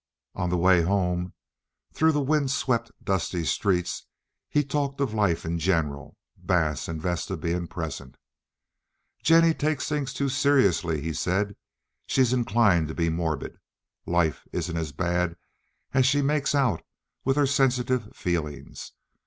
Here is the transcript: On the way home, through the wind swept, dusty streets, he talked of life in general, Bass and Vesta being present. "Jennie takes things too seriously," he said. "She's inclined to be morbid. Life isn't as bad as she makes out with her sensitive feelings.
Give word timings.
On 0.33 0.49
the 0.49 0.57
way 0.57 0.81
home, 0.81 1.33
through 1.93 2.13
the 2.13 2.23
wind 2.23 2.49
swept, 2.49 2.91
dusty 3.03 3.45
streets, 3.45 4.07
he 4.49 4.63
talked 4.63 4.99
of 4.99 5.13
life 5.13 5.45
in 5.45 5.59
general, 5.59 6.17
Bass 6.37 6.87
and 6.87 6.99
Vesta 6.99 7.37
being 7.37 7.67
present. 7.67 8.17
"Jennie 9.21 9.53
takes 9.53 9.87
things 9.87 10.11
too 10.11 10.27
seriously," 10.27 11.01
he 11.01 11.13
said. 11.13 11.55
"She's 12.07 12.33
inclined 12.33 12.87
to 12.87 12.95
be 12.95 13.11
morbid. 13.11 13.59
Life 14.07 14.47
isn't 14.51 14.75
as 14.75 14.91
bad 14.91 15.35
as 15.93 16.07
she 16.07 16.23
makes 16.23 16.55
out 16.55 16.81
with 17.23 17.35
her 17.37 17.45
sensitive 17.45 18.11
feelings. 18.15 18.93